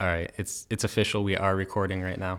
[0.00, 1.24] All right, it's it's official.
[1.24, 2.38] We are recording right now.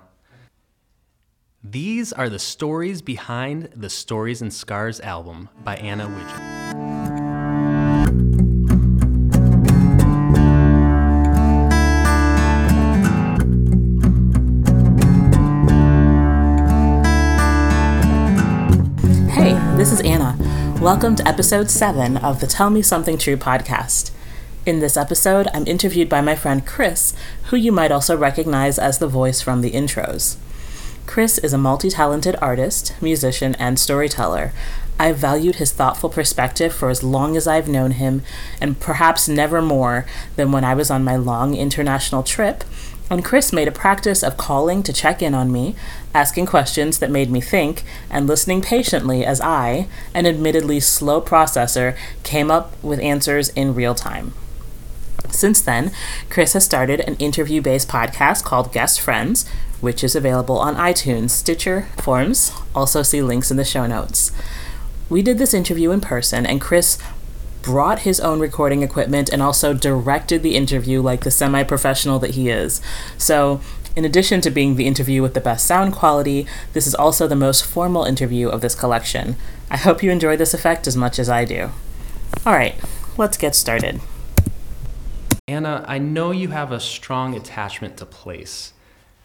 [1.62, 6.40] These are the stories behind the Stories and Scars album by Anna Widgeon.
[19.30, 20.38] Hey, this is Anna.
[20.80, 24.12] Welcome to episode 7 of the Tell Me Something True podcast.
[24.70, 27.16] In this episode, I'm interviewed by my friend Chris,
[27.46, 30.36] who you might also recognize as the voice from the intros.
[31.08, 34.54] Chris is a multi talented artist, musician, and storyteller.
[35.00, 38.22] I've valued his thoughtful perspective for as long as I've known him,
[38.62, 42.64] and perhaps never more than when I was on my long international trip
[43.10, 45.76] and Chris made a practice of calling to check in on me,
[46.14, 51.98] asking questions that made me think, and listening patiently as I, an admittedly slow processor,
[52.22, 54.36] came up with answers in real time.
[55.32, 55.92] Since then,
[56.30, 59.48] Chris has started an interview based podcast called Guest Friends,
[59.82, 62.52] which is available on iTunes, Stitcher, Forms.
[62.76, 64.32] Also, see links in the show notes.
[65.10, 66.98] We did this interview in person, and Chris
[67.62, 72.32] brought his own recording equipment and also directed the interview like the semi professional that
[72.32, 72.82] he is.
[73.18, 73.62] So,
[73.96, 77.36] in addition to being the interview with the best sound quality, this is also the
[77.36, 79.36] most formal interview of this collection.
[79.70, 81.72] I hope you enjoy this effect as much as I do.
[82.46, 82.76] Alright,
[83.18, 84.00] let's get started.
[85.50, 88.74] Anna, I know you have a strong attachment to place.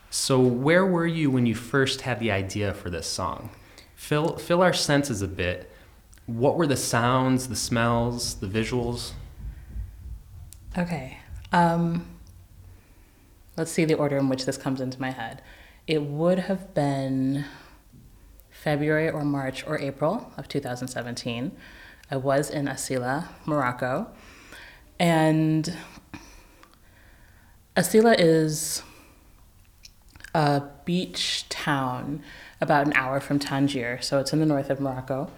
[0.08, 3.50] So, where were you when you first had the idea for this song?
[3.94, 5.70] Fill, fill our senses a bit.
[6.24, 9.12] What were the sounds, the smells, the visuals?
[10.78, 11.18] Okay.
[11.52, 12.06] Um,
[13.58, 15.42] let's see the order in which this comes into my head.
[15.86, 17.44] It would have been
[18.48, 21.52] February or March or April of 2017.
[22.10, 24.08] I was in Asila, Morocco.
[24.98, 25.76] And
[27.76, 28.82] Asila is
[30.32, 32.22] a beach town
[32.60, 34.00] about an hour from Tangier.
[34.00, 35.30] So it's in the north of Morocco.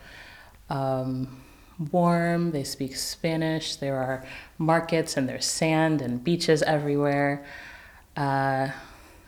[0.69, 1.43] Um,
[1.91, 4.25] warm, they speak Spanish, there are
[4.59, 7.45] markets and there's sand and beaches everywhere.
[8.17, 8.69] Uh,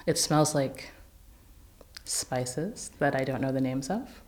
[0.06, 0.90] it smells like
[2.04, 4.22] spices that I don't know the names of.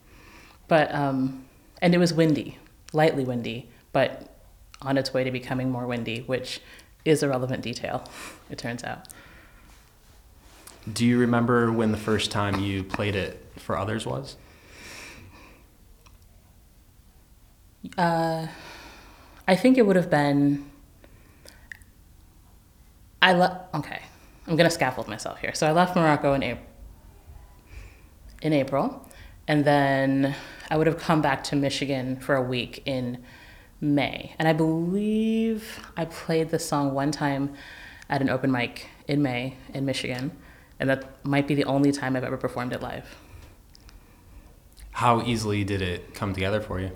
[0.69, 1.45] But, um,
[1.83, 2.59] and it was windy,
[2.93, 4.31] lightly windy, but
[4.83, 6.61] on its way to becoming more windy, which
[7.05, 8.05] is a relevant detail,
[8.51, 9.09] it turns out.
[10.91, 14.37] Do you remember when the first time you played it for others was?
[17.97, 18.47] Uh,
[19.47, 20.71] I think it would have been.
[23.23, 23.75] I left.
[23.75, 24.01] Okay,
[24.47, 25.55] I'm gonna scaffold myself here.
[25.55, 26.67] So I left Morocco in April.
[28.43, 29.07] In April,
[29.47, 30.35] and then
[30.71, 33.23] I would have come back to Michigan for a week in
[33.81, 37.55] May, and I believe I played the song one time
[38.09, 40.33] at an open mic in May in Michigan,
[40.79, 43.17] and that might be the only time I've ever performed it live.
[44.93, 46.91] How easily did it come together for you?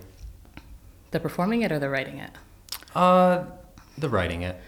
[1.13, 2.31] The performing it or the writing it?
[2.95, 3.45] Uh,
[3.97, 4.61] the writing it.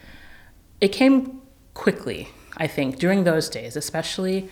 [0.80, 1.42] It came
[1.74, 4.48] quickly, I think, during those days, especially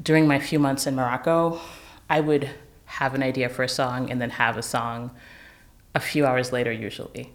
[0.00, 1.60] during my few months in Morocco.
[2.08, 2.50] I would
[2.84, 5.10] have an idea for a song and then have a song
[5.94, 7.32] a few hours later, usually.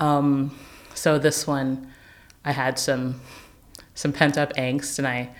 [0.00, 0.56] Um,
[0.94, 1.92] so this one,
[2.44, 3.20] I had some
[3.94, 5.30] some pent up angst, and I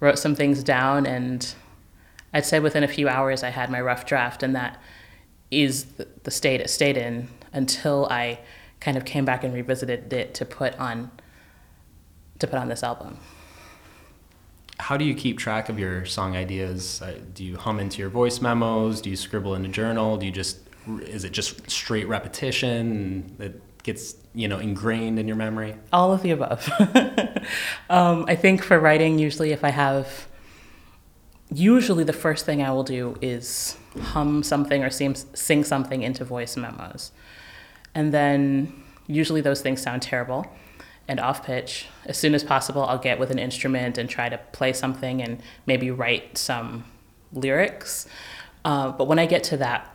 [0.00, 1.54] wrote some things down, and
[2.32, 4.82] I'd say within a few hours, I had my rough draft, and that
[5.50, 5.86] is
[6.24, 8.40] the state it stayed in until I
[8.80, 11.10] kind of came back and revisited it to put on
[12.40, 13.18] to put on this album.
[14.80, 17.00] How do you keep track of your song ideas?
[17.00, 19.00] Uh, do you hum into your voice memos?
[19.00, 20.16] Do you scribble in a journal?
[20.16, 20.58] Do you just
[21.02, 25.76] is it just straight repetition that gets you know ingrained in your memory?
[25.92, 26.68] All of the above.
[27.90, 30.26] um, I think for writing, usually if I have,
[31.52, 36.24] usually the first thing I will do is hum something or sing, sing something into
[36.24, 37.12] voice memos.
[37.94, 40.46] And then usually those things sound terrible
[41.06, 41.86] and off pitch.
[42.06, 45.40] As soon as possible, I'll get with an instrument and try to play something and
[45.66, 46.84] maybe write some
[47.32, 48.06] lyrics.
[48.64, 49.94] Uh, but when I get to that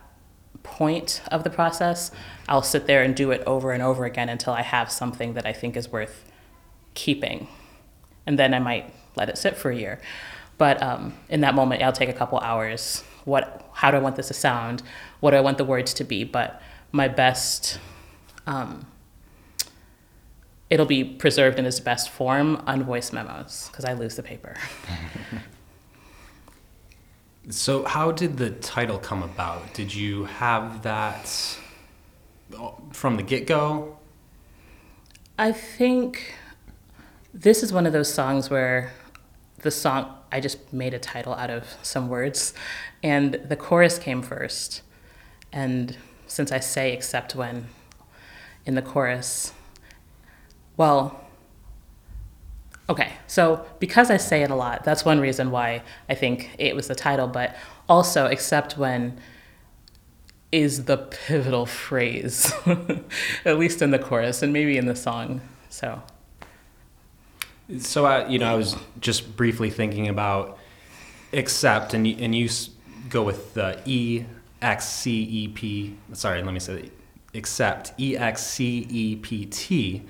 [0.62, 2.10] point of the process,
[2.48, 5.46] I'll sit there and do it over and over again until I have something that
[5.46, 6.24] I think is worth
[6.94, 7.48] keeping.
[8.26, 10.00] And then I might let it sit for a year.
[10.58, 14.16] But um, in that moment, I'll take a couple hours what how do I want
[14.16, 14.82] this to sound,
[15.20, 16.60] what do I want the words to be, but
[16.92, 17.78] my best
[18.46, 18.86] um,
[20.70, 24.56] it'll be preserved in its best form on voice memos because I lose the paper.
[27.48, 29.72] so how did the title come about?
[29.74, 31.58] Did you have that
[32.56, 33.98] uh, from the get-go?
[35.38, 36.34] I think
[37.32, 38.92] this is one of those songs where
[39.62, 42.54] the song I just made a title out of some words,
[43.02, 44.82] and the chorus came first.
[45.52, 45.96] And
[46.26, 47.66] since I say except when
[48.64, 49.52] in the chorus,
[50.76, 51.24] well,
[52.90, 56.74] okay, so because I say it a lot, that's one reason why I think it
[56.74, 57.56] was the title, but
[57.88, 59.18] also except when
[60.52, 62.52] is the pivotal phrase,
[63.44, 65.40] at least in the chorus and maybe in the song.
[65.68, 66.02] So
[67.78, 70.58] So, I, you know, I was just briefly thinking about
[71.30, 72.48] except, and you, and you
[73.08, 74.24] go with the E
[74.60, 75.96] X C E P.
[76.12, 76.92] Sorry, let me say that.
[77.32, 80.02] Except E X C E P T,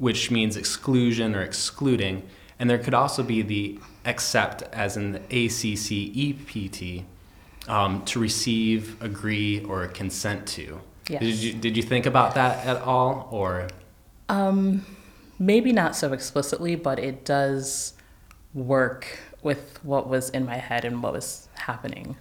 [0.00, 2.26] which means exclusion or excluding,
[2.58, 6.68] and there could also be the accept as in the A C C E P
[6.68, 7.04] T,
[7.68, 10.80] um, to receive, agree, or consent to.
[11.08, 11.20] Yes.
[11.20, 13.68] Did you did you think about that at all, or?
[14.28, 14.86] Um,
[15.38, 17.94] maybe not so explicitly, but it does
[18.54, 22.16] work with what was in my head and what was happening.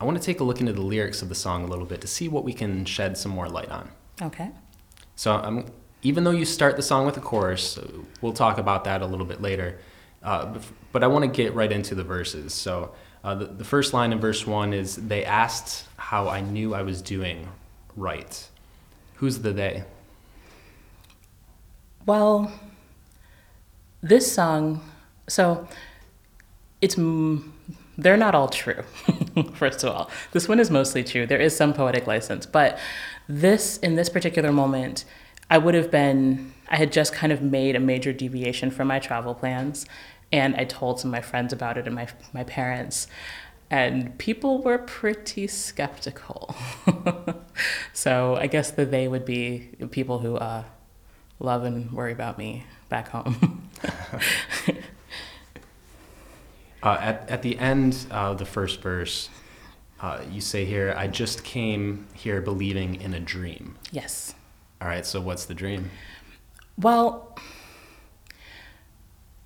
[0.00, 2.00] I want to take a look into the lyrics of the song a little bit
[2.02, 3.90] to see what we can shed some more light on.
[4.20, 4.50] Okay.
[5.16, 5.66] So, um,
[6.02, 7.78] even though you start the song with a chorus,
[8.20, 9.78] we'll talk about that a little bit later.
[10.22, 10.58] Uh,
[10.92, 12.52] but I want to get right into the verses.
[12.54, 12.92] So,
[13.24, 16.82] uh, the, the first line in verse one is They asked how I knew I
[16.82, 17.48] was doing
[17.96, 18.48] right.
[19.16, 19.84] Who's the they?
[22.06, 22.52] Well,
[24.00, 24.80] this song,
[25.28, 25.68] so
[26.80, 26.96] it's
[27.98, 28.82] they're not all true.
[29.54, 31.26] First of all, this one is mostly true.
[31.26, 32.78] There is some poetic license, but
[33.28, 35.04] this in this particular moment,
[35.50, 36.52] I would have been.
[36.70, 39.86] I had just kind of made a major deviation from my travel plans,
[40.30, 43.06] and I told some of my friends about it and my my parents,
[43.70, 46.54] and people were pretty skeptical.
[47.92, 50.64] so I guess that they would be people who uh,
[51.40, 53.68] love and worry about me back home.
[56.80, 59.30] Uh, at, at the end of the first verse,
[60.00, 63.76] uh, you say here, I just came here believing in a dream.
[63.90, 64.34] yes.
[64.80, 65.90] All right, so what's the dream?
[66.76, 67.36] Well,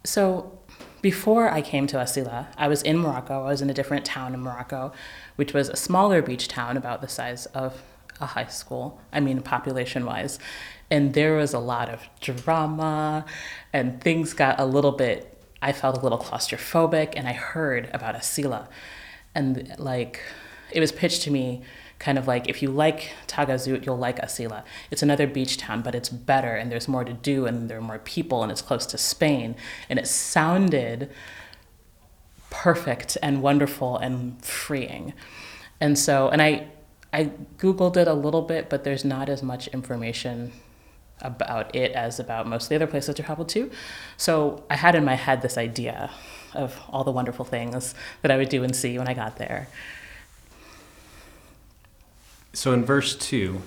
[0.05, 0.59] so
[1.01, 3.43] before I came to Asila, I was in Morocco.
[3.43, 4.93] I was in a different town in Morocco,
[5.37, 7.83] which was a smaller beach town about the size of
[8.21, 10.39] a high school, I mean, population wise.
[10.91, 13.25] And there was a lot of drama,
[13.73, 18.15] and things got a little bit, I felt a little claustrophobic, and I heard about
[18.15, 18.69] Asila.
[19.35, 20.21] And like,
[20.71, 21.63] it was pitched to me
[22.03, 24.65] kind of like if you like Tagazout, you'll like Asila.
[24.91, 27.83] It's another beach town, but it's better and there's more to do and there are
[27.83, 29.55] more people and it's close to Spain.
[29.89, 31.11] And it sounded
[32.51, 35.15] perfect and wonderful and freeing.
[35.81, 36.67] And so, and I,
[37.13, 40.53] I Googled it a little bit, but there's not as much information
[41.21, 43.71] about it as about most of the other places I traveled to.
[44.17, 46.11] So I had in my head this idea
[46.53, 49.69] of all the wonderful things that I would do and see when I got there.
[52.53, 53.61] So in verse 2,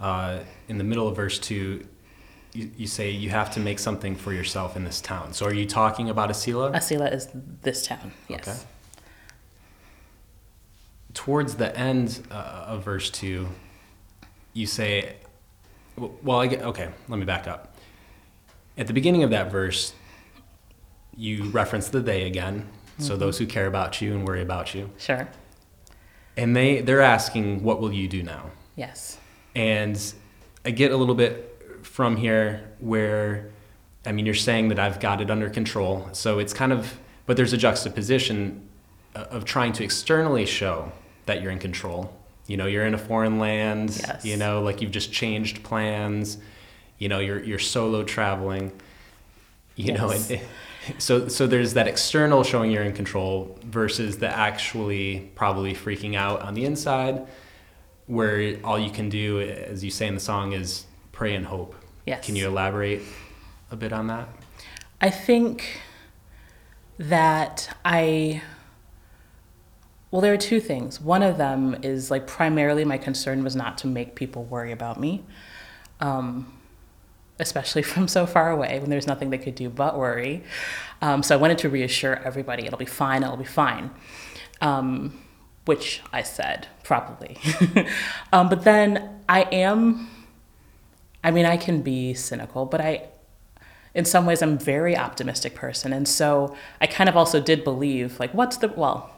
[0.00, 0.38] uh,
[0.68, 1.86] in the middle of verse 2,
[2.52, 5.32] you, you say you have to make something for yourself in this town.
[5.32, 6.74] So are you talking about Asila?
[6.74, 7.28] Asila is
[7.62, 8.48] this town, yes.
[8.48, 8.58] Okay.
[11.12, 13.46] Towards the end uh, of verse 2,
[14.52, 15.14] you say,
[15.96, 17.76] well, I get, okay, let me back up.
[18.76, 19.94] At the beginning of that verse,
[21.16, 22.68] you reference the they again.
[22.98, 24.88] So those who care about you and worry about you.
[24.98, 25.28] Sure,
[26.36, 28.50] And they, they're asking, what will you do now?
[28.76, 29.18] yes.
[29.56, 30.00] And
[30.64, 33.50] I get a little bit from here where,
[34.04, 36.08] I mean, you're saying that I've got it under control.
[36.12, 38.68] So it's kind of, but there's a juxtaposition
[39.14, 40.90] uh, of trying to externally show
[41.26, 42.12] that you're in control.
[42.48, 44.24] You know, you're in a foreign land, Yes.
[44.24, 46.38] you know, like you've just changed plans,
[46.98, 48.72] you know, you're, you're solo traveling,
[49.76, 50.40] you know, and,
[50.98, 56.40] so, so there's that external showing you're in control versus the actually probably freaking out
[56.42, 57.26] on the inside
[58.06, 61.74] where all you can do, as you say in the song, is pray and hope.
[62.06, 62.26] Yes.
[62.26, 63.02] Can you elaborate
[63.70, 64.28] a bit on that?
[65.00, 65.80] I think
[66.98, 68.42] that I.
[70.10, 71.00] Well, there are two things.
[71.00, 75.00] One of them is like primarily my concern was not to make people worry about
[75.00, 75.24] me,
[75.98, 76.52] um,
[77.38, 80.42] especially from so far away when there's nothing they could do but worry.
[81.02, 83.90] Um, so I wanted to reassure everybody it'll be fine, it'll be fine.
[84.60, 85.20] Um,
[85.64, 87.38] which I said, probably.
[88.32, 90.10] um, but then I am,
[91.22, 93.08] I mean, I can be cynical, but I,
[93.94, 95.92] in some ways, I'm very optimistic person.
[95.92, 99.10] And so I kind of also did believe, like, what's the, well,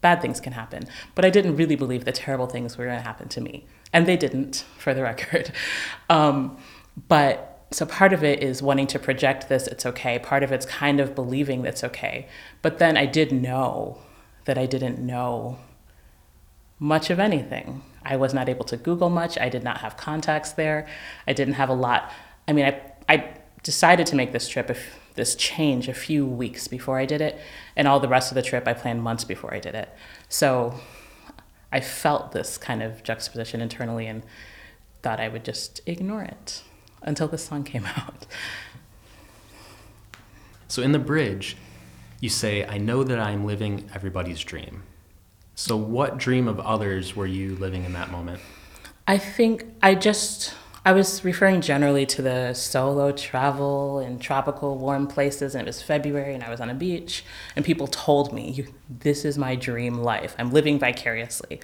[0.00, 0.84] bad things can happen.
[1.14, 3.66] But I didn't really believe that terrible things were going to happen to me.
[3.92, 5.52] And they didn't, for the record.
[6.08, 6.56] Um,
[7.08, 10.18] but so part of it is wanting to project this it's okay.
[10.18, 12.26] Part of it's kind of believing that's okay.
[12.62, 13.98] But then i did know
[14.44, 15.58] that i didn't know
[16.78, 17.82] much of anything.
[18.02, 19.38] I was not able to google much.
[19.38, 20.88] I did not have contacts there.
[21.26, 22.10] I didn't have a lot.
[22.48, 26.66] I mean i, I decided to make this trip if this change a few weeks
[26.66, 27.38] before i did it
[27.76, 29.88] and all the rest of the trip i planned months before i did it.
[30.28, 30.74] So
[31.70, 34.24] i felt this kind of juxtaposition internally and
[35.02, 36.62] thought i would just ignore it
[37.02, 38.26] until this song came out.
[40.68, 41.56] So in the bridge,
[42.20, 44.82] you say, I know that I am living everybody's dream.
[45.54, 48.40] So, what dream of others were you living in that moment?
[49.06, 50.54] I think I just,
[50.86, 55.82] I was referring generally to the solo travel in tropical warm places, and it was
[55.82, 57.24] February, and I was on a beach,
[57.56, 60.34] and people told me, This is my dream life.
[60.38, 61.60] I'm living vicariously.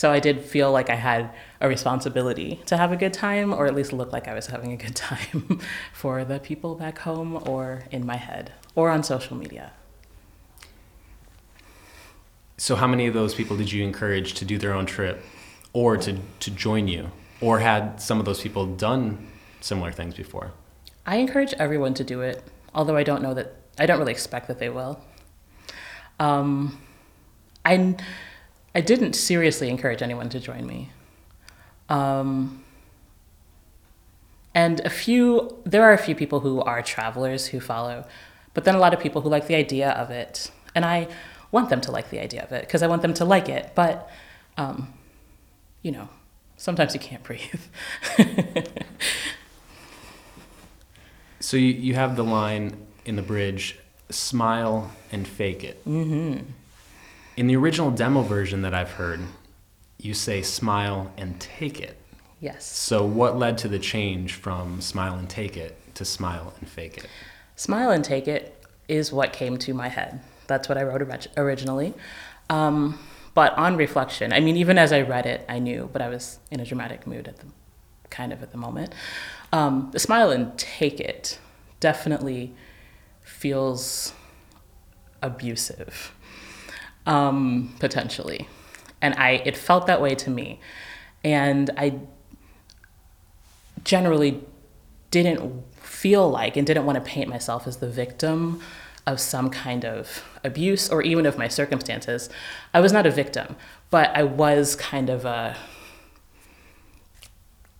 [0.00, 1.28] So I did feel like I had
[1.60, 4.72] a responsibility to have a good time, or at least look like I was having
[4.72, 5.60] a good time
[5.92, 9.72] for the people back home, or in my head, or on social media.
[12.56, 15.22] So, how many of those people did you encourage to do their own trip,
[15.74, 17.10] or to, to join you,
[17.42, 19.28] or had some of those people done
[19.60, 20.52] similar things before?
[21.04, 22.42] I encourage everyone to do it,
[22.74, 24.98] although I don't know that I don't really expect that they will.
[26.18, 26.80] Um,
[27.66, 27.96] I
[28.74, 30.90] I didn't seriously encourage anyone to join me.
[31.88, 32.64] Um,
[34.54, 38.06] and a few, there are a few people who are travelers who follow,
[38.54, 40.50] but then a lot of people who like the idea of it.
[40.74, 41.08] And I
[41.50, 43.72] want them to like the idea of it because I want them to like it.
[43.74, 44.08] But,
[44.56, 44.92] um,
[45.82, 46.08] you know,
[46.56, 47.60] sometimes you can't breathe.
[51.40, 53.78] so you, you have the line in the bridge
[54.10, 55.84] smile and fake it.
[55.84, 56.44] Mm-hmm.
[57.40, 59.18] In the original demo version that I've heard,
[59.96, 61.96] you say smile and take it.
[62.38, 62.66] Yes.
[62.66, 66.98] So, what led to the change from smile and take it to smile and fake
[66.98, 67.06] it?
[67.56, 70.20] Smile and take it is what came to my head.
[70.48, 71.94] That's what I wrote originally.
[72.50, 72.98] Um,
[73.32, 76.40] but on reflection, I mean, even as I read it, I knew, but I was
[76.50, 77.46] in a dramatic mood at the
[78.10, 78.94] kind of at the moment.
[79.50, 81.38] Um, the smile and take it
[81.80, 82.52] definitely
[83.22, 84.12] feels
[85.22, 86.12] abusive
[87.10, 88.48] um, potentially.
[89.02, 90.60] And I, it felt that way to me.
[91.24, 91.98] And I
[93.82, 94.42] generally
[95.10, 98.60] didn't feel like and didn't want to paint myself as the victim
[99.06, 102.30] of some kind of abuse or even of my circumstances.
[102.72, 103.56] I was not a victim,
[103.90, 105.56] but I was kind of a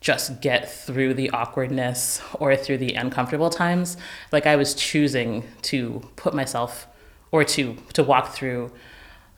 [0.01, 3.99] just get through the awkwardness or through the uncomfortable times.
[4.33, 6.89] Like I was choosing to put myself
[7.31, 8.73] or to to walk through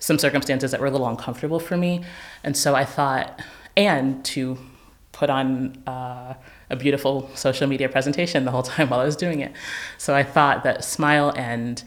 [0.03, 2.03] some circumstances that were a little uncomfortable for me.
[2.43, 3.41] And so I thought,
[3.77, 4.59] and to
[5.13, 6.35] put on uh,
[6.71, 9.53] a beautiful social media presentation the whole time while I was doing it.
[9.99, 11.85] So I thought that smile and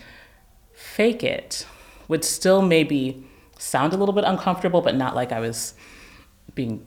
[0.74, 1.68] fake it
[2.08, 3.28] would still maybe
[3.60, 5.74] sound a little bit uncomfortable, but not like I was
[6.54, 6.86] being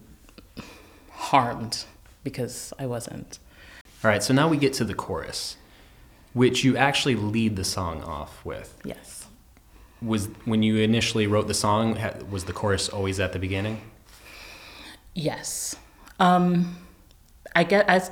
[1.10, 1.84] harmed
[2.24, 3.38] because I wasn't.
[4.02, 5.56] All right, so now we get to the chorus,
[6.32, 8.80] which you actually lead the song off with.
[8.82, 9.17] Yes
[10.00, 11.98] was when you initially wrote the song
[12.30, 13.80] was the chorus always at the beginning?
[15.14, 15.76] Yes.
[16.20, 16.76] Um,
[17.54, 18.10] i get as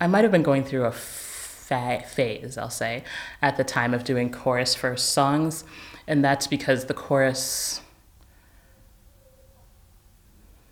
[0.00, 3.02] i might have been going through a fa- phase i'll say
[3.42, 5.64] at the time of doing chorus first songs
[6.06, 7.80] and that's because the chorus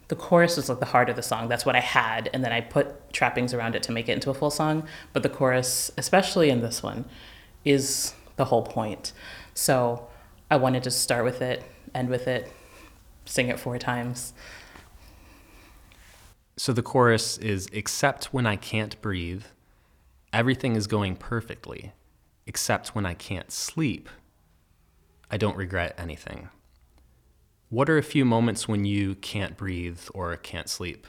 [0.09, 1.49] the chorus is like the heart of the song.
[1.49, 4.31] That's what i had and then i put trappings around it to make it into
[4.31, 4.87] a full song.
[5.13, 7.07] But the chorus especially in this one
[7.65, 9.13] is the whole point
[9.55, 10.09] so
[10.51, 12.53] I wanted to start with it, end with it,
[13.25, 14.35] sing it four times.
[16.57, 19.45] So the chorus is Except when I can't breathe,
[20.33, 21.93] everything is going perfectly.
[22.47, 24.09] Except when I can't sleep,
[25.31, 26.51] I don't regret anything.
[27.71, 31.07] What are a few moments when you can't breathe or can't sleep?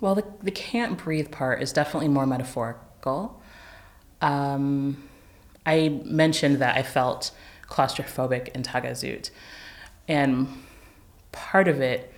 [0.00, 3.42] Well, the, the can't breathe part is definitely more metaphorical.
[4.22, 5.09] Um,
[5.66, 7.30] I mentioned that I felt
[7.68, 9.30] claustrophobic in Tagazout.
[10.08, 10.48] And
[11.32, 12.12] part of it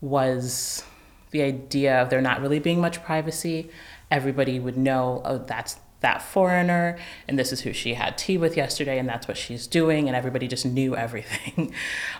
[0.00, 0.84] was
[1.30, 3.70] the idea of there not really being much privacy.
[4.10, 8.58] Everybody would know, oh, that's that foreigner, and this is who she had tea with
[8.58, 11.74] yesterday, and that's what she's doing, and everybody just knew everything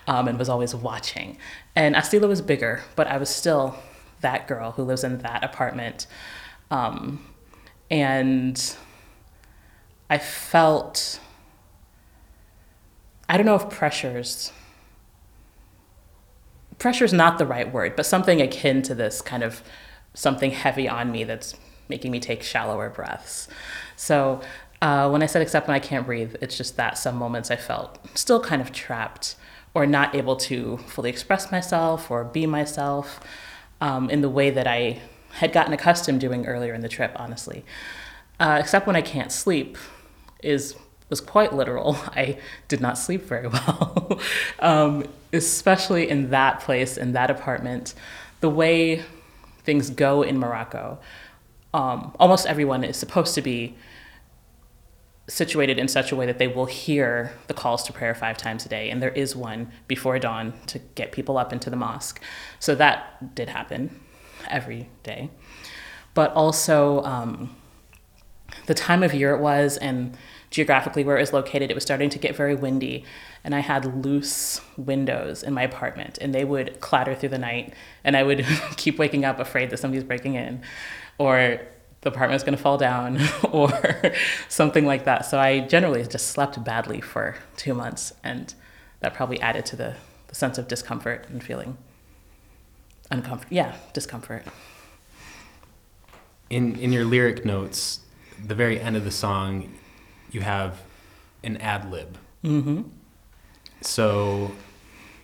[0.08, 1.36] um, and was always watching.
[1.76, 3.76] And Asila was bigger, but I was still
[4.22, 6.06] that girl who lives in that apartment.
[6.70, 7.24] Um,
[7.90, 8.76] and
[10.08, 11.18] I felt,
[13.28, 14.52] I don't know if pressures,
[16.78, 19.62] pressure is not the right word, but something akin to this kind of
[20.12, 21.54] something heavy on me that's
[21.88, 23.48] making me take shallower breaths.
[23.96, 24.40] So
[24.80, 27.56] uh, when I said except when I can't breathe, it's just that some moments I
[27.56, 29.36] felt still kind of trapped
[29.72, 33.20] or not able to fully express myself or be myself
[33.80, 35.00] um, in the way that I
[35.32, 37.64] had gotten accustomed doing earlier in the trip, honestly.
[38.38, 39.76] Uh, except when I can't sleep
[40.44, 40.76] is
[41.10, 41.96] was quite literal.
[42.06, 44.20] I did not sleep very well,
[44.58, 47.94] um, especially in that place, in that apartment.
[48.40, 49.02] The way
[49.64, 50.98] things go in Morocco,
[51.72, 53.76] um, almost everyone is supposed to be
[55.26, 58.66] situated in such a way that they will hear the calls to prayer five times
[58.66, 58.90] a day.
[58.90, 62.20] And there is one before dawn to get people up into the mosque.
[62.60, 63.98] So that did happen
[64.50, 65.30] every day.
[66.12, 67.56] But also, um,
[68.66, 70.16] the time of year it was and
[70.54, 73.04] geographically where it was located, it was starting to get very windy.
[73.42, 77.74] And I had loose windows in my apartment, and they would clatter through the night.
[78.04, 78.46] And I would
[78.76, 80.62] keep waking up afraid that somebody's breaking in,
[81.18, 81.60] or
[82.02, 83.20] the apartment was going to fall down,
[83.50, 84.12] or
[84.48, 85.26] something like that.
[85.26, 88.54] So I generally just slept badly for two months, and
[89.00, 89.96] that probably added to the,
[90.28, 91.76] the sense of discomfort and feeling
[93.10, 93.54] uncomfortable.
[93.54, 94.44] Yeah, discomfort.
[96.48, 98.00] In in your lyric notes,
[98.44, 99.72] the very end of the song,
[100.30, 100.82] you have
[101.42, 102.18] an ad lib.
[102.42, 102.82] Mm-hmm.
[103.80, 104.52] So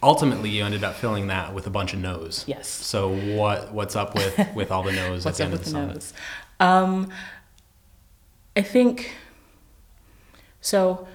[0.03, 2.45] ultimately, you ended up filling that with a bunch of no's.
[2.47, 2.69] Yes.
[2.69, 5.73] So what what's up with with all the no's at the end of with the
[5.73, 5.89] the song?
[5.89, 6.13] nose?
[6.61, 7.11] Um,
[8.57, 9.13] I think
[10.61, 11.07] so.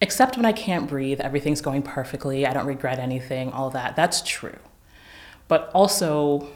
[0.00, 2.44] Except when I can't breathe, everything's going perfectly.
[2.44, 3.52] I don't regret anything.
[3.52, 3.94] All that.
[3.94, 4.58] That's true.
[5.46, 6.48] But also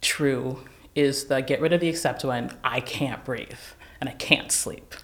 [0.00, 0.58] true
[0.98, 3.52] is the get rid of the when I can't breathe
[4.00, 4.94] and I can't sleep.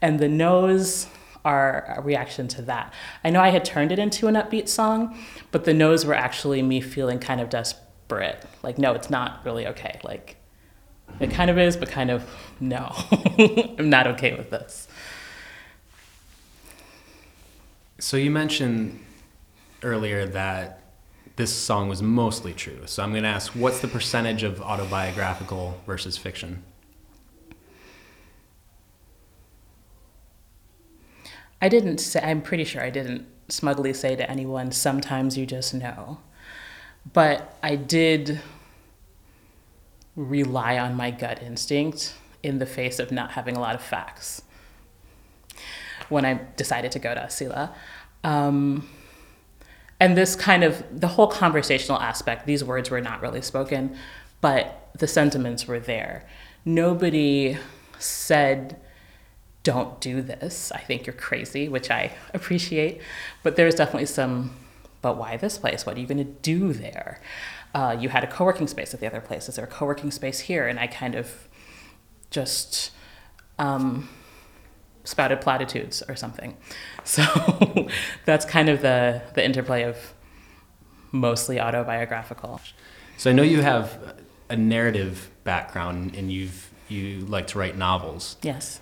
[0.00, 1.06] And the no's
[1.44, 2.92] are a reaction to that.
[3.24, 5.16] I know I had turned it into an upbeat song,
[5.50, 8.44] but the no's were actually me feeling kind of desperate.
[8.62, 10.00] Like, no, it's not really okay.
[10.02, 10.36] Like,
[11.20, 12.28] it kind of is, but kind of
[12.60, 12.92] no.
[13.78, 14.88] I'm not okay with this.
[17.98, 19.04] So you mentioned
[19.82, 20.87] earlier that
[21.38, 22.80] this song was mostly true.
[22.86, 26.64] So I'm going to ask, what's the percentage of autobiographical versus fiction?
[31.62, 35.72] I didn't say, I'm pretty sure I didn't smugly say to anyone, sometimes you just
[35.72, 36.18] know.
[37.12, 38.40] But I did
[40.16, 44.42] rely on my gut instinct in the face of not having a lot of facts
[46.08, 47.72] when I decided to go to Asila.
[48.24, 48.88] Um,
[50.00, 53.96] and this kind of, the whole conversational aspect, these words were not really spoken,
[54.40, 56.26] but the sentiments were there.
[56.64, 57.58] Nobody
[57.98, 58.80] said,
[59.64, 60.72] don't do this.
[60.72, 63.00] I think you're crazy, which I appreciate.
[63.42, 64.56] But there's definitely some,
[65.02, 65.84] but why this place?
[65.84, 67.20] What are you going to do there?
[67.74, 69.48] Uh, you had a co working space at the other place.
[69.48, 70.66] Is there a co working space here?
[70.66, 71.48] And I kind of
[72.30, 72.92] just
[73.58, 74.08] um,
[75.08, 76.56] spouted platitudes or something.
[77.04, 77.88] So
[78.26, 80.12] that's kind of the, the interplay of
[81.10, 82.60] mostly autobiographical.
[83.16, 84.16] So I know you have
[84.50, 88.36] a narrative background and you've you like to write novels.
[88.42, 88.80] Yes.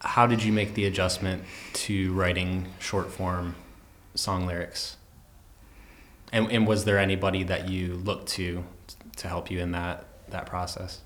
[0.00, 1.42] How did you make the adjustment
[1.74, 3.54] to writing short form
[4.14, 4.96] song lyrics?
[6.32, 8.64] And, and was there anybody that you looked to
[9.16, 11.02] to help you in that that process?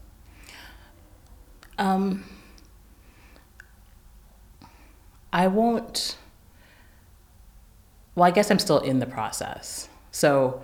[1.77, 2.25] Um,
[5.33, 6.16] I won't.
[8.14, 9.88] Well, I guess I'm still in the process.
[10.11, 10.62] So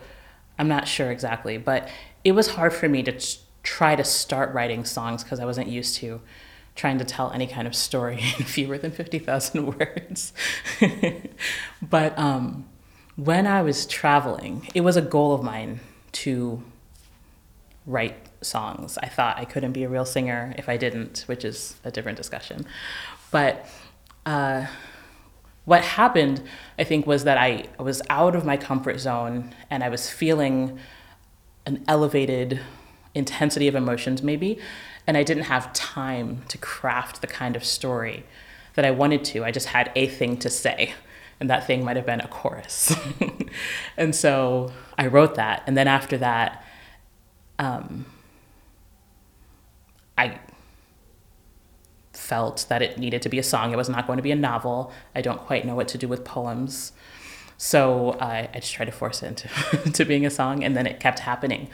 [0.58, 1.56] I'm not sure exactly.
[1.56, 1.88] But
[2.24, 5.68] it was hard for me to t- try to start writing songs because I wasn't
[5.68, 6.20] used to
[6.74, 10.32] trying to tell any kind of story in fewer than 50,000 words.
[11.82, 12.66] but um,
[13.16, 15.80] when I was traveling, it was a goal of mine
[16.12, 16.62] to
[17.84, 18.96] write songs.
[19.02, 22.16] I thought I couldn't be a real singer if I didn't, which is a different
[22.16, 22.64] discussion.
[23.30, 23.66] But
[24.28, 24.66] uh,
[25.64, 26.42] what happened,
[26.78, 30.78] I think, was that I was out of my comfort zone and I was feeling
[31.64, 32.60] an elevated
[33.14, 34.58] intensity of emotions, maybe,
[35.06, 38.24] and I didn't have time to craft the kind of story
[38.74, 39.46] that I wanted to.
[39.46, 40.92] I just had a thing to say,
[41.40, 42.94] and that thing might have been a chorus.
[43.96, 46.62] and so I wrote that, and then after that,
[47.58, 48.04] um,
[50.18, 50.38] I
[52.28, 53.72] felt that it needed to be a song.
[53.72, 54.92] It was not going to be a novel.
[55.14, 56.92] I don't quite know what to do with poems.
[57.56, 60.86] So I, I just tried to force it into to being a song, and then
[60.86, 61.68] it kept happening.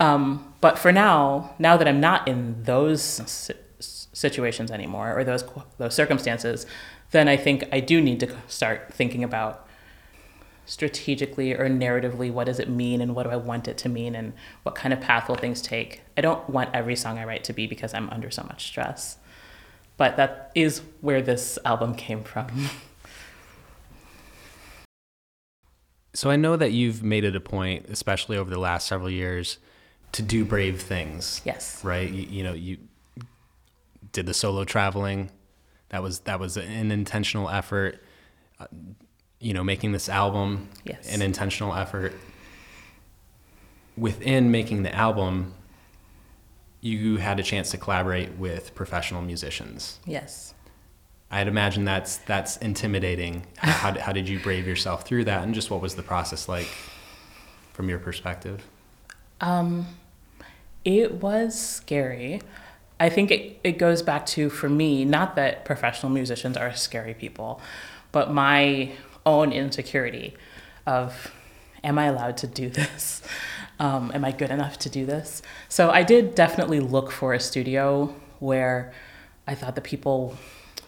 [0.00, 5.44] Um, but for now, now that I'm not in those si- situations anymore or those
[5.78, 6.66] those circumstances,
[7.12, 9.66] then I think I do need to start thinking about
[10.66, 14.14] strategically or narratively what does it mean and what do I want it to mean
[14.14, 16.02] and what kind of path will things take.
[16.16, 19.18] I don't want every song I write to be because I'm under so much stress.
[19.96, 22.48] But that is where this album came from.
[26.14, 29.58] So I know that you've made it a point, especially over the last several years,
[30.12, 31.40] to do brave things.
[31.44, 31.84] Yes.
[31.84, 32.08] Right.
[32.08, 32.78] You, you know, you
[34.12, 35.30] did the solo traveling.
[35.90, 38.02] That was that was an intentional effort.
[38.58, 38.66] Uh,
[39.40, 41.12] you know, making this album, yes.
[41.12, 42.14] an intentional effort.
[43.96, 45.54] Within making the album,
[46.84, 49.98] you had a chance to collaborate with professional musicians.
[50.04, 50.52] Yes.
[51.30, 53.46] I'd imagine that's that's intimidating.
[53.56, 56.68] How, how did you brave yourself through that, and just what was the process like
[57.72, 58.62] from your perspective?
[59.40, 59.86] Um,
[60.84, 62.42] it was scary.
[63.00, 67.14] I think it, it goes back to, for me, not that professional musicians are scary
[67.14, 67.60] people,
[68.12, 68.92] but my
[69.26, 70.34] own insecurity
[70.86, 71.32] of,
[71.82, 73.22] am I allowed to do this?
[73.78, 75.42] Um, am I good enough to do this?
[75.68, 78.92] So I did definitely look for a studio where
[79.46, 80.36] I thought the people,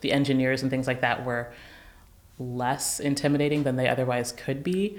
[0.01, 1.53] the engineers and things like that were
[2.39, 4.99] less intimidating than they otherwise could be.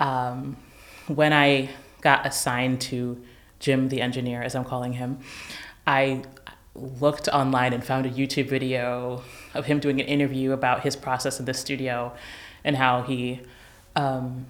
[0.00, 0.56] Um,
[1.06, 3.22] when I got assigned to
[3.58, 5.18] Jim, the engineer, as I'm calling him,
[5.86, 6.22] I
[6.74, 9.22] looked online and found a YouTube video
[9.54, 12.14] of him doing an interview about his process in the studio
[12.64, 13.40] and how he
[13.96, 14.46] um,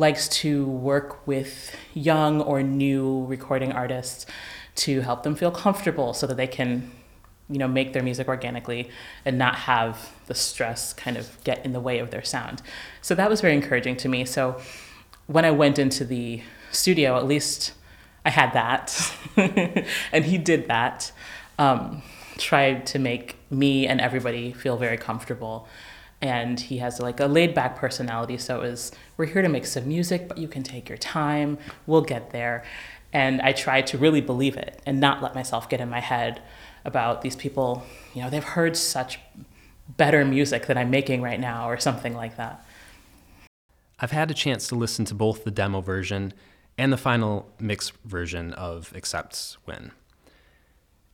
[0.00, 4.24] likes to work with young or new recording artists
[4.74, 6.90] to help them feel comfortable so that they can
[7.50, 8.88] you know make their music organically
[9.26, 12.62] and not have the stress kind of get in the way of their sound.
[13.02, 14.24] So that was very encouraging to me.
[14.24, 14.60] So
[15.26, 17.72] when i went into the studio at least
[18.24, 18.86] i had that.
[20.12, 21.12] And he did that
[21.58, 22.02] um,
[22.38, 25.68] tried to make me and everybody feel very comfortable
[26.22, 29.66] and he has like a laid back personality so it was we're here to make
[29.66, 31.58] some music but you can take your time.
[31.86, 32.64] We'll get there.
[33.12, 36.42] And i tried to really believe it and not let myself get in my head
[36.84, 37.84] about these people.
[38.14, 39.18] You know they've heard such
[39.96, 42.64] better music than i'm making right now or something like that.
[43.98, 46.32] I've had a chance to listen to both the demo version
[46.78, 49.92] and the final mix version of Except When.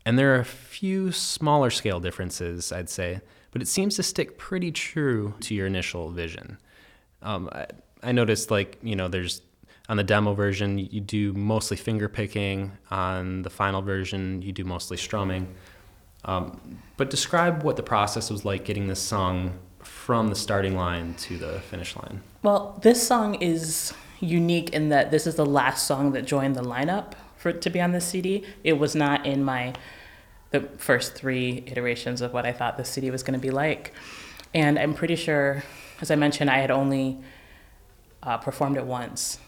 [0.05, 3.21] And there are a few smaller scale differences i'd say
[3.57, 6.59] but it seems to stick pretty true to your initial vision.
[7.23, 7.65] Um, I,
[8.03, 9.41] I, noticed, like, you know, there's
[9.89, 12.77] on the demo version, you do mostly finger picking.
[12.91, 15.55] On the final version, you do mostly strumming.
[16.27, 21.15] Um, but describe what the process was like getting this song from the starting line
[21.21, 22.21] to the finish line.
[22.43, 26.63] Well, this song is unique in that this is the last song that joined the
[26.63, 28.45] lineup for to be on the CD.
[28.63, 29.73] It was not in my
[30.51, 33.93] the first three iterations of what I thought the CD was going to be like.
[34.55, 35.65] And I'm pretty sure,
[36.01, 37.19] as I mentioned, I had only
[38.23, 39.39] uh, performed it once.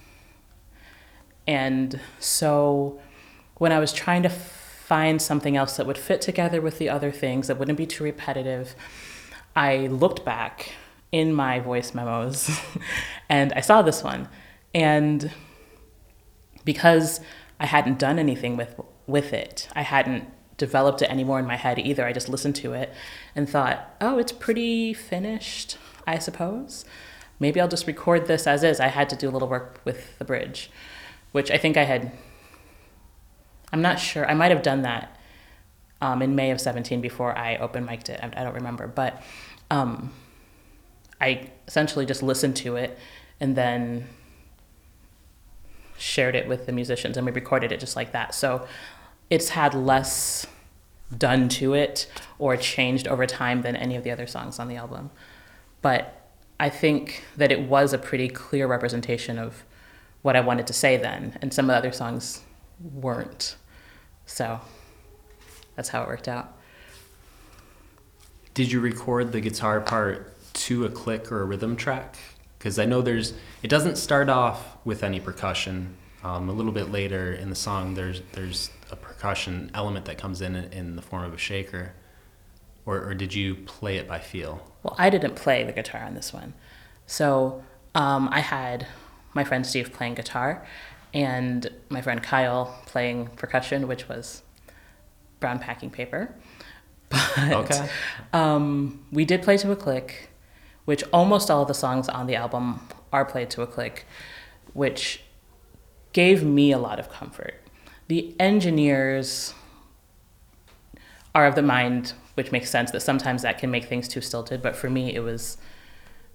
[1.46, 3.00] And so
[3.56, 7.10] when I was trying to find something else that would fit together with the other
[7.10, 8.74] things, that wouldn't be too repetitive,
[9.56, 10.72] I looked back
[11.10, 12.50] in my voice memos
[13.28, 14.28] and I saw this one.
[14.74, 15.30] And
[16.64, 17.20] because
[17.58, 21.78] I hadn't done anything with with it, I hadn't developed it anymore in my head
[21.78, 22.04] either.
[22.04, 22.92] I just listened to it
[23.34, 26.84] and thought, oh, it's pretty finished, I suppose.
[27.40, 28.80] Maybe I'll just record this as is.
[28.80, 30.70] I had to do a little work with the bridge,
[31.32, 32.12] which I think I had.
[33.72, 34.28] I'm not sure.
[34.28, 35.16] I might have done that
[36.00, 38.20] um, in May of 17 before I open mic'd it.
[38.22, 38.86] I, don't remember.
[38.86, 39.22] But
[39.70, 40.12] um,
[41.20, 42.98] I essentially just listened to it
[43.40, 44.08] and then
[45.96, 48.34] shared it with the musicians and we recorded it just like that.
[48.34, 48.66] So
[49.30, 50.46] it's had less
[51.16, 52.06] done to it
[52.38, 55.10] or changed over time than any of the other songs on the album.
[55.80, 59.64] But I think that it was a pretty clear representation of
[60.22, 62.42] what I wanted to say then, and some of the other songs
[62.80, 63.56] weren't.
[64.26, 64.60] So
[65.76, 66.54] that's how it worked out.
[68.54, 72.16] Did you record the guitar part to a click or a rhythm track?
[72.58, 75.96] Because I know there's, it doesn't start off with any percussion.
[76.24, 80.40] Um, a little bit later in the song, there's there's a percussion element that comes
[80.40, 81.92] in in the form of a shaker,
[82.86, 84.66] or, or did you play it by feel?
[84.82, 86.54] Well, I didn't play the guitar on this one,
[87.06, 87.62] so
[87.94, 88.86] um, I had
[89.34, 90.66] my friend Steve playing guitar,
[91.14, 94.42] and my friend Kyle playing percussion, which was
[95.40, 96.34] brown packing paper.
[97.36, 97.88] But okay.
[98.32, 100.28] um, we did play to a click,
[100.84, 102.80] which almost all of the songs on the album
[103.12, 104.04] are played to a click,
[104.74, 105.22] which
[106.12, 107.54] gave me a lot of comfort
[108.08, 109.54] the engineers
[111.34, 114.62] are of the mind, which makes sense that sometimes that can make things too stilted,
[114.62, 115.58] but for me, it was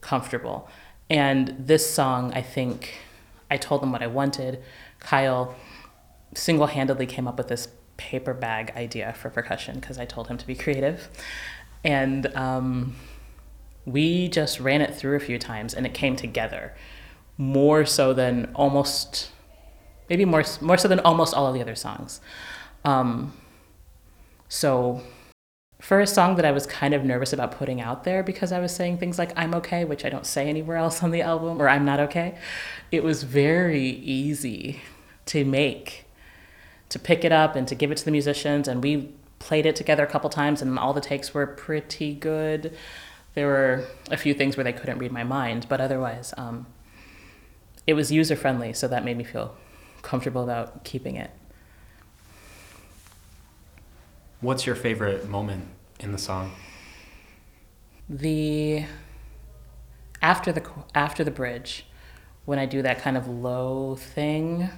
[0.01, 0.69] comfortable.
[1.09, 2.99] And this song, I think,
[3.49, 4.63] I told them what I wanted.
[4.99, 5.55] Kyle
[6.35, 10.37] single handedly came up with this paper bag idea for percussion because I told him
[10.37, 11.09] to be creative.
[11.83, 12.95] And um,
[13.85, 16.73] we just ran it through a few times and it came together
[17.37, 19.31] more so than almost,
[20.09, 22.21] maybe more, more so than almost all of the other songs.
[22.85, 23.33] Um,
[24.49, 25.01] so
[25.83, 28.59] for a song that I was kind of nervous about putting out there because I
[28.59, 31.61] was saying things like I'm okay, which I don't say anywhere else on the album,
[31.61, 32.37] or I'm not okay,
[32.89, 34.81] it was very easy
[35.25, 36.05] to make,
[36.87, 38.69] to pick it up and to give it to the musicians.
[38.69, 42.73] And we played it together a couple times, and all the takes were pretty good.
[43.33, 46.65] There were a few things where they couldn't read my mind, but otherwise, um,
[47.85, 49.53] it was user friendly, so that made me feel
[50.03, 51.31] comfortable about keeping it.
[54.41, 55.65] What's your favorite moment
[55.99, 56.51] in the song?
[58.07, 58.85] The
[60.21, 61.87] after the after the bridge,
[62.45, 64.69] when I do that kind of low thing,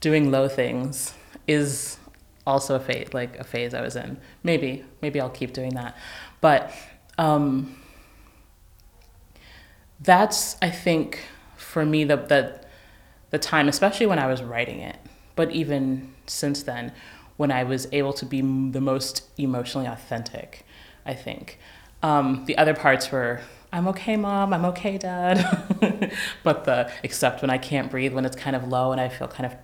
[0.00, 1.14] doing low things
[1.46, 1.98] is
[2.46, 4.18] also a phase like a phase I was in.
[4.42, 5.96] Maybe maybe I'll keep doing that,
[6.40, 6.72] but
[7.16, 7.76] um,
[10.00, 11.20] that's I think
[11.56, 12.63] for me the the
[13.34, 14.96] the time, especially when I was writing it,
[15.34, 16.92] but even since then,
[17.36, 20.64] when I was able to be the most emotionally authentic,
[21.04, 21.58] I think.
[22.00, 23.40] Um, the other parts were,
[23.72, 26.12] I'm okay, mom, I'm okay, dad.
[26.44, 29.26] but the, except when I can't breathe, when it's kind of low and I feel
[29.26, 29.56] kind of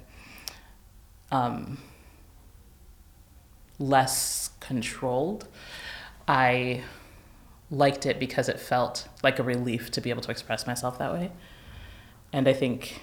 [1.31, 1.79] um,
[3.79, 5.47] less controlled,
[6.27, 6.83] I
[7.71, 11.13] liked it because it felt like a relief to be able to express myself that
[11.13, 11.31] way.
[12.33, 13.03] And I think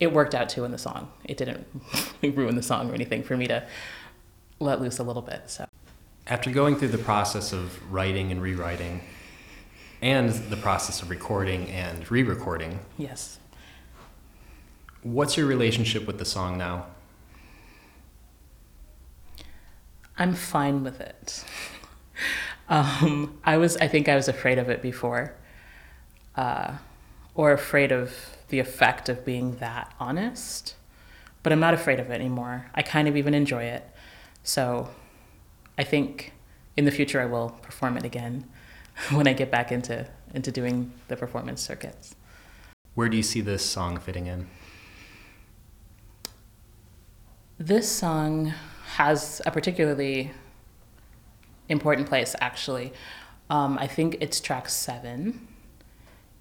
[0.00, 1.10] it worked out too in the song.
[1.24, 1.66] It didn't
[2.22, 3.66] ruin the song or anything for me to
[4.60, 5.42] let loose a little bit.
[5.46, 5.66] So
[6.26, 9.00] after going through the process of writing and rewriting
[10.00, 12.78] and the process of recording and re-recording.
[12.96, 13.38] Yes.
[15.02, 16.86] What's your relationship with the song now?
[20.16, 21.44] I'm fine with it.
[22.70, 25.32] Um, I was, I think I was afraid of it before,
[26.36, 26.74] uh,
[27.34, 28.14] or afraid of
[28.48, 30.74] the effect of being that honest.
[31.42, 32.66] But I'm not afraid of it anymore.
[32.74, 33.88] I kind of even enjoy it.
[34.42, 34.88] So
[35.76, 36.32] I think
[36.76, 38.48] in the future I will perform it again
[39.12, 42.14] when I get back into, into doing the performance circuits.
[42.94, 44.48] Where do you see this song fitting in?
[47.58, 48.54] This song
[48.94, 50.30] has a particularly
[51.68, 52.92] important place, actually.
[53.50, 55.47] Um, I think it's track seven.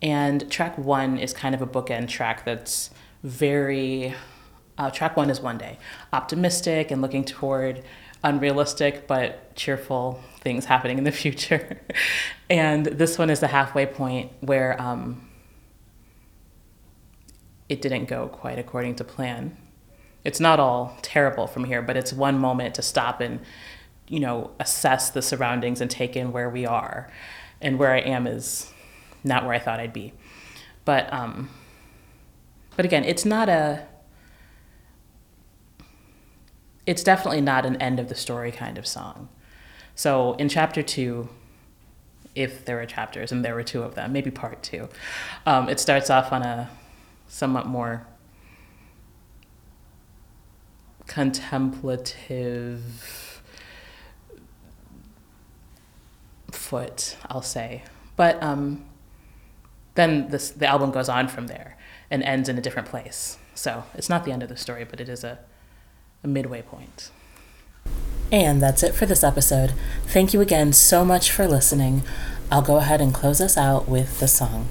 [0.01, 2.91] And track one is kind of a bookend track that's
[3.23, 4.13] very,
[4.77, 5.79] uh, track one is one day,
[6.13, 7.83] optimistic and looking toward
[8.23, 11.81] unrealistic but cheerful things happening in the future.
[12.49, 15.27] and this one is the halfway point where um,
[17.69, 19.57] it didn't go quite according to plan.
[20.23, 23.39] It's not all terrible from here, but it's one moment to stop and,
[24.07, 27.09] you know, assess the surroundings and take in where we are.
[27.61, 28.71] And where I am is
[29.23, 30.13] not where I thought I'd be.
[30.85, 31.49] But um,
[32.75, 33.85] but again, it's not a.
[36.85, 39.27] It's definitely not an end of the story kind of song.
[39.95, 41.27] So in chapter two,
[42.35, 44.87] if there are chapters, and there were two of them, maybe part two,
[45.45, 46.69] um, it starts off on a
[47.27, 48.07] somewhat more
[51.07, 53.41] contemplative
[56.51, 57.83] foot, I'll say.
[58.15, 58.85] But um,
[59.97, 61.75] then this, the album goes on from there
[62.09, 63.37] and ends in a different place.
[63.53, 65.39] So it's not the end of the story, but it is a,
[66.23, 67.11] a midway point.
[68.31, 69.73] And that's it for this episode.
[70.05, 72.03] Thank you again so much for listening.
[72.51, 74.69] I'll go ahead and close us out with the song.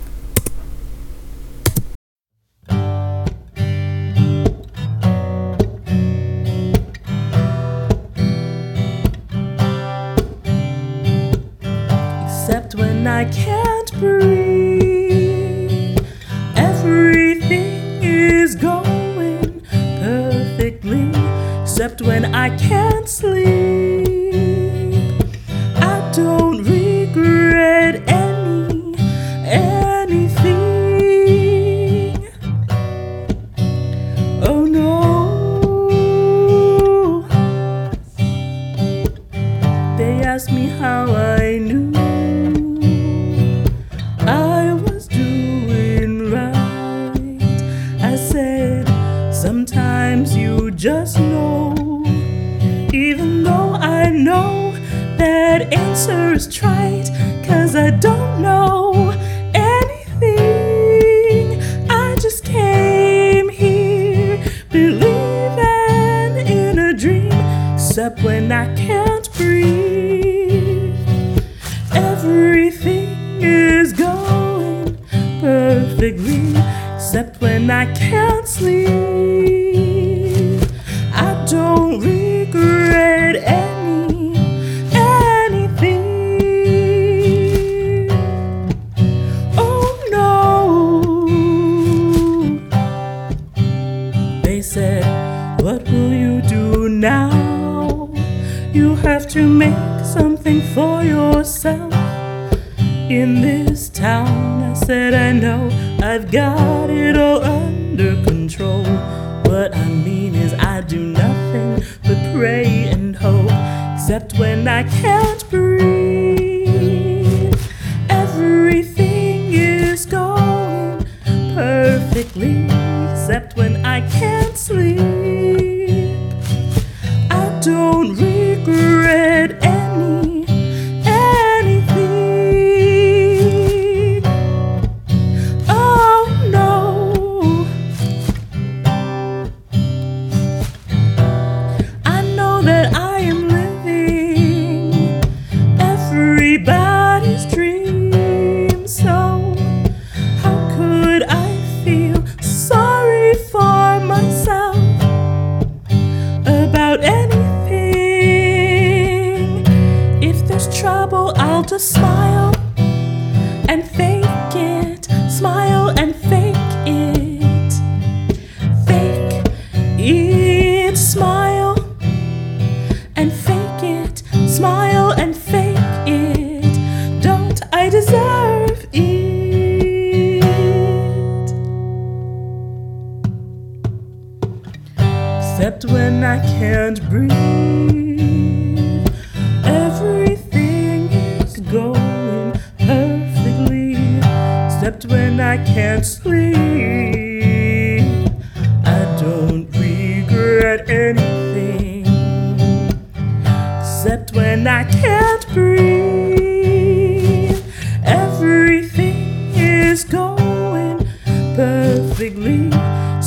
[22.00, 23.85] When I can't sleep,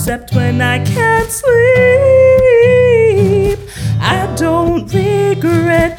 [0.10, 1.60] except when I can't sleep.
[4.02, 5.99] I don't regret